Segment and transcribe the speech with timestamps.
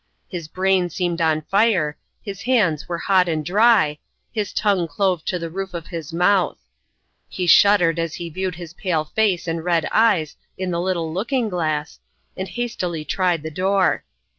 [0.27, 3.99] His brain seemed on fire, his hands were hot and dry,
[4.31, 6.57] his tongue clove to the roof of his mouth.
[7.29, 11.49] He shuddered as he viewed his pale face and red eyes in the little looking
[11.49, 11.99] glass,
[12.35, 14.03] and hastily tried the door.